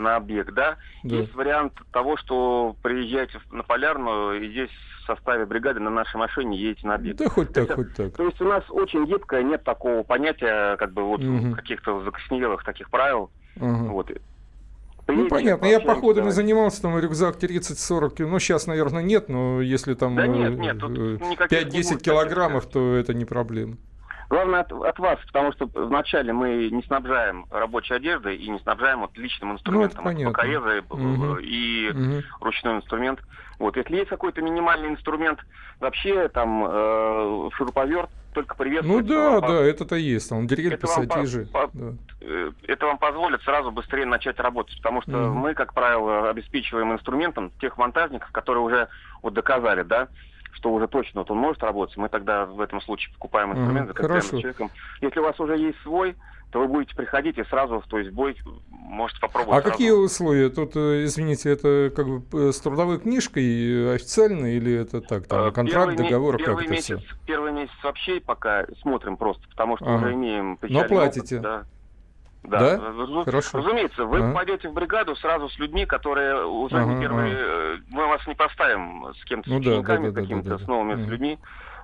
[0.01, 0.77] На объект, да.
[1.05, 1.17] Да.
[1.17, 4.71] Есть вариант того, что приезжаете на Полярную и здесь
[5.03, 7.19] в составе бригады на нашей машине едете на объект.
[7.19, 8.17] Да хоть так, есть, хоть так.
[8.17, 11.55] То есть у нас очень гибкое, нет такого понятия, как бы вот Мгм.
[11.55, 13.31] каких-то закоснелых таких правил.
[13.61, 13.91] Ага.
[13.91, 14.11] Вот.
[15.07, 16.31] Ну, понятно, я походами да.
[16.31, 20.59] занимался, там рюкзак 30-40 кило, ну, сейчас, наверное, нет, но если там Да э, нет,
[20.59, 23.77] нет, тут э, никаких не 5-10 будет килограммов, то это не проблема.
[24.31, 29.01] Главное от, от вас, потому что вначале мы не снабжаем рабочей одеждой и не снабжаем
[29.01, 30.05] вот личным инструментом.
[30.05, 30.33] Ну, понятно.
[30.33, 31.39] ПКС и, Мгм.
[31.41, 32.23] и Мгм.
[32.41, 33.19] ручной инструмент.
[33.59, 35.41] Вот, если есть какой-то минимальный инструмент,
[35.81, 39.13] вообще там э, шуруповерт, только Ну приветствуется.
[39.13, 41.47] да, Вам да, это-то есть, там дрель, Это вам по- пассатижи.
[41.53, 41.93] по- да.
[42.21, 45.33] э, это вам позволит сразу быстрее начать работать, потому что Мгм.
[45.39, 48.89] мы, как правило, обеспечиваем инструментом тех монтажников, которые уже
[49.23, 50.07] вот доказали, да,
[50.53, 53.95] что уже точно вот он может работать, мы тогда в этом случае покупаем инструмент за
[53.95, 54.71] конкретным человеком.
[55.01, 56.17] Если у вас уже есть свой,
[56.51, 58.37] то вы будете приходить и сразу, то есть бой
[58.69, 59.59] можете попробовать.
[59.59, 59.73] А сразу.
[59.73, 60.51] какие условия?
[60.51, 65.27] Тут, э, извините, это как бы э, с трудовой книжкой э, официально или это так,
[65.29, 67.17] там, контракт, первый договор, как первый это месяц, все?
[67.27, 70.07] Первый месяц вообще пока смотрим просто, потому что Ага.
[70.07, 71.37] уже имеем Но платите?
[71.37, 71.65] опыт, да.
[72.43, 72.77] Да?
[72.79, 73.59] Разу- Хорошо.
[73.59, 74.33] Разумеется, вы Ага.
[74.35, 77.37] пойдете в бригаду сразу с людьми, которые уже Ага, не первые.
[77.39, 80.49] э, Мы вас не поставим с кем-то, Ну с да, учениками да, да, да, какими-то,
[80.51, 80.65] да, да.
[80.65, 81.05] с новыми Мгм.
[81.07, 81.39] с людьми.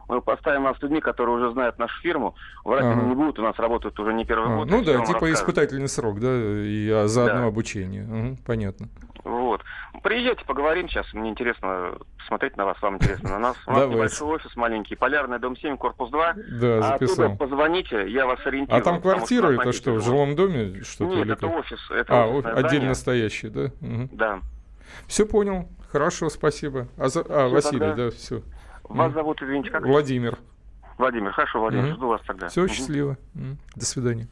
[0.08, 2.34] Мы поставим вас с людьми, которые уже знают нашу фирму.
[2.64, 3.02] Врать они Ага.
[3.08, 4.70] не будут, у нас работают уже не первый А, год.
[4.70, 7.46] ну да, типа испытательный срок, да, и а заодно Да.
[7.46, 8.04] обучение.
[8.04, 8.88] Мгм, понятно.
[9.92, 10.02] Вот.
[10.02, 11.12] Приезжайте, поговорим сейчас.
[11.12, 13.56] Мне интересно посмотреть на вас, вам интересно на нас.
[13.66, 13.94] У нас Давайте.
[13.94, 16.34] небольшой офис маленький, Полярный, дом 7, корпус 2.
[16.60, 17.24] Да, а записал.
[17.26, 18.80] оттуда позвоните, я вас ориентирую.
[18.80, 21.14] А там квартира, это что, в жилом доме что-то?
[21.16, 21.56] Нет, это как?
[21.58, 22.94] офис, это а, отдельно здание.
[22.94, 23.70] стоящий, да?
[23.80, 24.40] Да.
[25.06, 25.68] Все понял.
[25.90, 26.88] Хорошо, спасибо.
[26.98, 28.04] А, за- а, Василий, тогда.
[28.06, 28.42] да, все.
[28.84, 29.84] Вас зовут, извините, как?
[29.84, 30.36] Владимир.
[30.98, 31.94] Владимир, хорошо, Владимир, Мгм.
[31.96, 32.48] жду вас тогда.
[32.48, 32.70] Все, Мгм.
[32.70, 33.16] счастливо.
[33.74, 34.28] До свидания.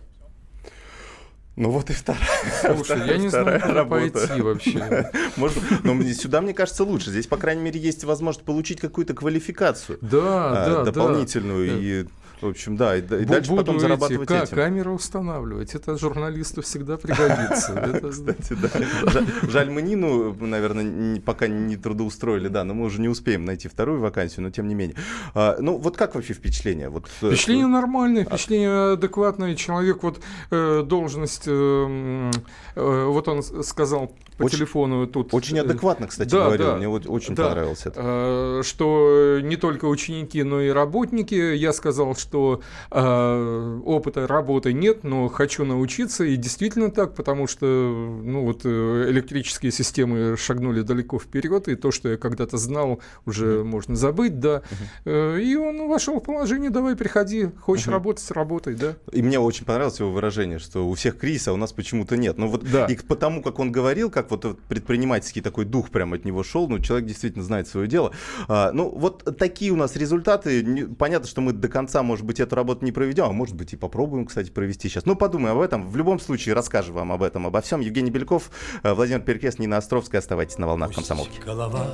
[1.57, 2.23] Ну вот и вторая.
[2.61, 5.11] Слушай, я не знаю, вторая куда пойти вообще.
[5.37, 7.11] Можно, но мне- сюда, мне кажется, лучше.
[7.11, 9.99] Здесь, по крайней мере, есть возможность получить какую-то квалификацию.
[10.01, 10.85] Да, а, да, да.
[10.91, 11.71] дополнительную.
[11.71, 11.79] Да.
[11.79, 12.05] И,
[12.41, 14.57] в общем, да, и, и дальше потом буду зарабатывать эти, ка- этим.
[14.57, 15.75] камеру устанавливать.
[15.75, 18.01] Это журналисту всегда пригодится.
[18.11, 19.25] Кстати, да.
[19.49, 24.01] Жаль, мы Нину, наверное, пока не трудоустроили, да, но мы уже не успеем найти вторую
[24.01, 24.97] вакансию, но тем не менее.
[25.35, 26.93] А, ну, вот как вообще впечатление?
[26.95, 29.55] Э, Впечатление что- нормальное, впечатление адекватное.
[29.55, 30.21] Человек, вот
[30.51, 32.31] э, должность, э,
[32.75, 35.33] э, вот он сказал по Очень- телефону тут.
[35.33, 36.67] Очень э, адекватно, кстати, да, говорил.
[36.67, 37.49] да, Мне вот очень да.
[37.49, 38.01] понравилось это.
[38.03, 41.35] Э, что не только ученики, но и работники.
[41.55, 42.61] Я сказал, что
[42.91, 46.25] э, опыта работы нет, но хочу научиться.
[46.25, 51.91] И действительно так, потому что ну, вот, э, электрические системы шагнули далеко вперед, и то,
[51.91, 54.63] что я когда-то знал, уже можно забыть, да.
[55.05, 57.95] Э, И он вошел в положение, давай приходи, хочешь Мгм.
[57.95, 58.95] работать, работай, да.
[59.13, 62.39] И мне очень понравилось его выражение, что у всех кризис, а у нас почему-то нет.
[62.39, 62.87] Ну вот Да.
[62.87, 66.79] и потому, как он говорил, как вот предпринимательский такой дух прям от него шел, ну
[66.79, 68.13] человек действительно знает свое дело.
[68.49, 70.87] А, ну вот такие у нас результаты.
[70.99, 73.77] Понятно, что мы до конца, может быть, эту работу не проведем, а может быть и
[73.77, 75.05] попробуем, кстати, провести сейчас.
[75.05, 75.91] Ну подумаем об этом.
[75.91, 77.81] В любом случае расскажем вам об этом, обо всем.
[77.81, 78.53] Евгений Беляков,
[78.85, 80.21] э, Владимир Перекрес, Нина Островская.
[80.21, 81.41] Оставайтесь на волнах комсомолки.
[81.45, 81.89] голова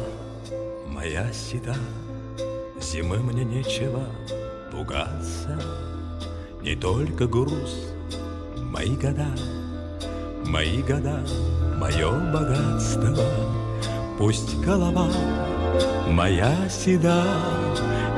[0.87, 1.75] моя седа,
[2.83, 4.05] Зимы мне нечего
[4.71, 5.59] пугаться,
[6.61, 7.95] Не только груз,
[8.59, 9.29] мои года,
[10.45, 11.25] Мои года,
[11.79, 13.17] мое богатство.
[14.19, 15.09] Пусть голова
[16.11, 17.25] моя седа,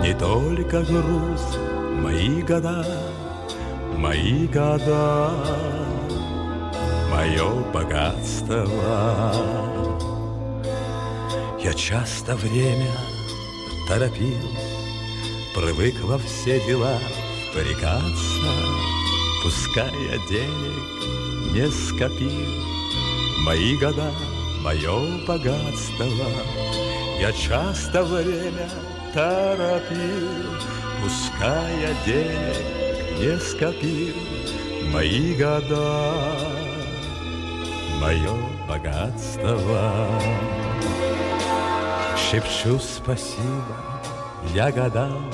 [0.03, 1.59] Не только груз,
[2.03, 2.85] мои года,
[3.97, 5.31] Мои года,
[7.11, 8.67] мое богатство.
[11.63, 12.91] Я часто время
[13.89, 14.49] торопил,
[15.55, 16.99] Привык во все дела
[17.51, 18.53] впрягаться,
[19.45, 22.49] Пускай я денег не скопил,
[23.45, 24.11] Мои года,
[24.63, 26.07] мое богатство.
[27.21, 28.69] Я часто время
[29.15, 30.29] торопил,
[31.03, 34.15] Пускай я денег не скопил,
[34.93, 36.13] мои года,
[38.01, 38.31] мое
[38.69, 39.59] богатство.
[42.17, 43.77] Шепчу спасибо
[44.55, 45.31] я годам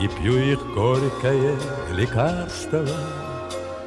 [0.00, 1.56] И пью их горькое
[1.92, 2.86] лекарство.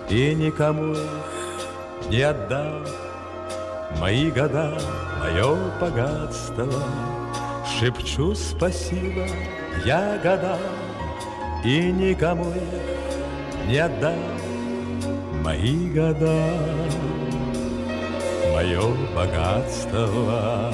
[0.09, 2.86] И никому их не отдам.
[3.99, 4.77] Мои года,
[5.19, 6.67] мое богатство.
[7.65, 9.25] Шепчу спасибо
[9.86, 10.59] я годам
[11.63, 14.19] И никому их не отдам
[15.43, 16.53] Мои года,
[18.53, 18.82] мое
[19.13, 20.71] богатство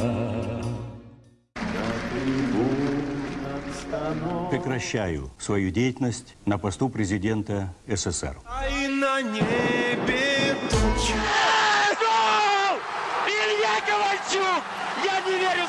[4.52, 8.38] Прекращаю свою деятельность на посту президента СССР.
[8.46, 11.14] А и на небе тучи.
[13.28, 14.64] Илья Ковальчук!
[15.04, 15.69] Я не верю!